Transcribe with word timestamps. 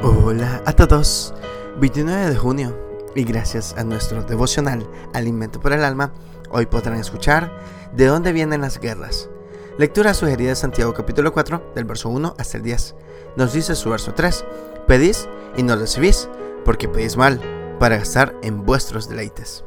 Hola 0.00 0.62
a 0.64 0.72
todos, 0.74 1.34
29 1.80 2.30
de 2.30 2.36
junio 2.36 2.72
y 3.16 3.24
gracias 3.24 3.74
a 3.76 3.82
nuestro 3.82 4.22
devocional 4.22 4.88
Alimento 5.12 5.58
por 5.58 5.72
el 5.72 5.82
Alma, 5.82 6.12
hoy 6.50 6.66
podrán 6.66 7.00
escuchar 7.00 7.50
¿De 7.96 8.06
dónde 8.06 8.30
vienen 8.30 8.60
las 8.60 8.78
guerras? 8.78 9.28
Lectura 9.76 10.14
sugerida 10.14 10.50
de 10.50 10.54
Santiago 10.54 10.94
capítulo 10.94 11.32
4 11.32 11.72
del 11.74 11.84
verso 11.84 12.10
1 12.10 12.36
hasta 12.38 12.58
el 12.58 12.62
10. 12.62 12.94
Nos 13.36 13.52
dice 13.52 13.74
su 13.74 13.90
verso 13.90 14.14
3, 14.14 14.44
pedís 14.86 15.28
y 15.56 15.64
no 15.64 15.74
recibís, 15.74 16.28
porque 16.64 16.88
pedís 16.88 17.16
mal, 17.16 17.40
para 17.80 17.96
gastar 17.96 18.36
en 18.42 18.64
vuestros 18.64 19.08
deleites. 19.08 19.64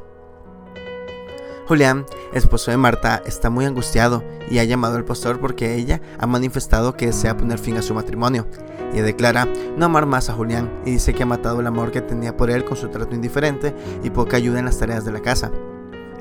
Julián, 1.68 2.06
esposo 2.32 2.70
de 2.70 2.76
Marta, 2.76 3.22
está 3.26 3.50
muy 3.50 3.64
angustiado 3.64 4.24
y 4.50 4.58
ha 4.58 4.64
llamado 4.64 4.96
al 4.96 5.04
pastor 5.04 5.40
porque 5.40 5.74
ella 5.74 6.00
ha 6.18 6.26
manifestado 6.26 6.96
que 6.96 7.06
desea 7.06 7.36
poner 7.36 7.58
fin 7.58 7.76
a 7.76 7.82
su 7.82 7.94
matrimonio. 7.94 8.46
Y 8.94 9.00
declara 9.00 9.48
no 9.76 9.86
amar 9.86 10.06
más 10.06 10.28
a 10.28 10.34
Julián 10.34 10.70
y 10.84 10.92
dice 10.92 11.14
que 11.14 11.22
ha 11.22 11.26
matado 11.26 11.60
el 11.60 11.66
amor 11.66 11.92
que 11.92 12.02
tenía 12.02 12.36
por 12.36 12.50
él 12.50 12.64
con 12.64 12.76
su 12.76 12.88
trato 12.88 13.14
indiferente 13.14 13.74
y 14.02 14.10
poca 14.10 14.36
ayuda 14.36 14.58
en 14.58 14.66
las 14.66 14.78
tareas 14.78 15.04
de 15.04 15.12
la 15.12 15.20
casa. 15.20 15.50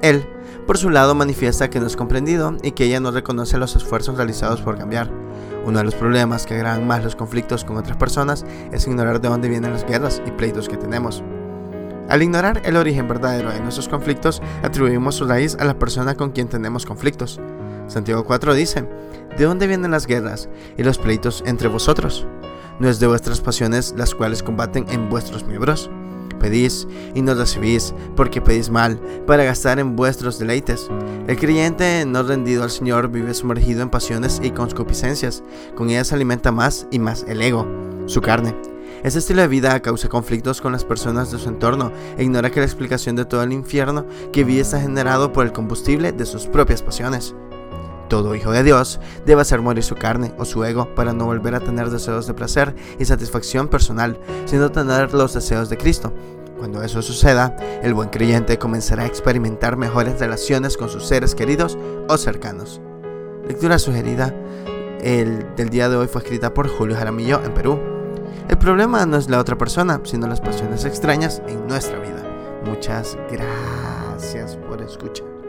Él, 0.01 0.25
por 0.65 0.77
su 0.77 0.89
lado, 0.89 1.13
manifiesta 1.15 1.69
que 1.69 1.79
no 1.79 1.87
es 1.87 1.95
comprendido 1.95 2.55
y 2.63 2.71
que 2.71 2.85
ella 2.85 2.99
no 2.99 3.11
reconoce 3.11 3.57
los 3.57 3.75
esfuerzos 3.75 4.17
realizados 4.17 4.61
por 4.61 4.77
cambiar. 4.77 5.11
Uno 5.65 5.77
de 5.77 5.83
los 5.83 5.95
problemas 5.95 6.45
que 6.45 6.55
agravan 6.55 6.87
más 6.87 7.03
los 7.03 7.15
conflictos 7.15 7.63
con 7.63 7.77
otras 7.77 7.97
personas 7.97 8.45
es 8.71 8.87
ignorar 8.87 9.21
de 9.21 9.29
dónde 9.29 9.49
vienen 9.49 9.73
las 9.73 9.85
guerras 9.85 10.21
y 10.25 10.31
pleitos 10.31 10.67
que 10.67 10.77
tenemos. 10.77 11.23
Al 12.11 12.21
ignorar 12.21 12.61
el 12.65 12.75
origen 12.75 13.07
verdadero 13.07 13.53
de 13.53 13.61
nuestros 13.61 13.87
conflictos, 13.87 14.41
atribuimos 14.63 15.15
su 15.15 15.25
raíz 15.25 15.55
a 15.61 15.63
la 15.63 15.79
persona 15.79 16.15
con 16.15 16.31
quien 16.31 16.49
tenemos 16.49 16.85
conflictos. 16.85 17.39
Santiago 17.87 18.25
4 18.25 18.53
dice, 18.53 18.85
¿de 19.37 19.45
dónde 19.45 19.65
vienen 19.65 19.91
las 19.91 20.07
guerras 20.07 20.49
y 20.77 20.83
los 20.83 20.97
pleitos 20.97 21.41
entre 21.45 21.69
vosotros? 21.69 22.27
¿No 22.81 22.89
es 22.89 22.99
de 22.99 23.07
vuestras 23.07 23.39
pasiones 23.39 23.93
las 23.95 24.13
cuales 24.13 24.43
combaten 24.43 24.87
en 24.89 25.09
vuestros 25.09 25.45
miembros? 25.45 25.89
Pedís 26.37 26.85
y 27.15 27.21
no 27.21 27.33
recibís, 27.33 27.93
porque 28.17 28.41
pedís 28.41 28.69
mal, 28.69 28.99
para 29.25 29.45
gastar 29.45 29.79
en 29.79 29.95
vuestros 29.95 30.37
deleites. 30.37 30.89
El 31.27 31.37
creyente 31.37 32.03
no 32.05 32.23
rendido 32.23 32.63
al 32.63 32.71
Señor 32.71 33.07
vive 33.07 33.33
sumergido 33.33 33.83
en 33.83 33.89
pasiones 33.89 34.41
y 34.43 34.51
concupiscencias. 34.51 35.43
Con 35.75 35.89
ellas 35.89 36.11
alimenta 36.11 36.51
más 36.51 36.87
y 36.91 36.99
más 36.99 37.23
el 37.29 37.41
ego, 37.41 37.65
su 38.05 38.19
carne. 38.19 38.53
Este 39.03 39.17
estilo 39.17 39.41
de 39.41 39.47
vida 39.47 39.79
causa 39.79 40.09
conflictos 40.09 40.61
con 40.61 40.71
las 40.71 40.85
personas 40.85 41.31
de 41.31 41.39
su 41.39 41.49
entorno 41.49 41.91
e 42.19 42.23
ignora 42.23 42.51
que 42.51 42.59
la 42.59 42.67
explicación 42.67 43.15
de 43.15 43.25
todo 43.25 43.41
el 43.41 43.51
infierno 43.51 44.05
que 44.31 44.43
vive 44.43 44.61
está 44.61 44.79
generado 44.79 45.33
por 45.33 45.43
el 45.43 45.51
combustible 45.51 46.11
de 46.11 46.25
sus 46.27 46.45
propias 46.45 46.83
pasiones. 46.83 47.33
Todo 48.09 48.35
hijo 48.35 48.51
de 48.51 48.61
Dios 48.61 48.99
debe 49.25 49.41
hacer 49.41 49.59
morir 49.59 49.83
su 49.83 49.95
carne 49.95 50.33
o 50.37 50.45
su 50.45 50.63
ego 50.63 50.93
para 50.93 51.13
no 51.13 51.25
volver 51.25 51.55
a 51.55 51.61
tener 51.61 51.89
deseos 51.89 52.27
de 52.27 52.35
placer 52.35 52.75
y 52.99 53.05
satisfacción 53.05 53.69
personal, 53.69 54.19
sino 54.45 54.71
tener 54.71 55.15
los 55.15 55.33
deseos 55.33 55.69
de 55.69 55.77
Cristo. 55.77 56.13
Cuando 56.59 56.83
eso 56.83 57.01
suceda, 57.01 57.55
el 57.81 57.95
buen 57.95 58.09
creyente 58.09 58.59
comenzará 58.59 59.03
a 59.03 59.07
experimentar 59.07 59.77
mejores 59.77 60.19
relaciones 60.19 60.77
con 60.77 60.89
sus 60.89 61.07
seres 61.07 61.33
queridos 61.33 61.75
o 62.07 62.17
cercanos. 62.17 62.81
Lectura 63.47 63.79
sugerida 63.79 64.35
el 65.01 65.55
del 65.55 65.71
día 65.71 65.89
de 65.89 65.95
hoy 65.95 66.05
fue 66.05 66.21
escrita 66.21 66.53
por 66.53 66.67
Julio 66.67 66.95
Jaramillo 66.95 67.41
en 67.43 67.53
Perú. 67.55 67.90
El 68.49 68.57
problema 68.57 69.05
no 69.05 69.17
es 69.17 69.29
la 69.29 69.39
otra 69.39 69.57
persona, 69.57 69.99
sino 70.03 70.27
las 70.27 70.41
pasiones 70.41 70.85
extrañas 70.85 71.41
en 71.47 71.67
nuestra 71.67 71.99
vida. 71.99 72.23
Muchas 72.65 73.17
gracias 73.29 74.57
por 74.67 74.81
escuchar. 74.81 75.40